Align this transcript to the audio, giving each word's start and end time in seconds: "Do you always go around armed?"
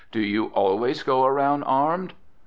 "Do 0.11 0.19
you 0.19 0.45
always 0.55 1.03
go 1.03 1.25
around 1.25 1.61
armed?" 1.61 2.13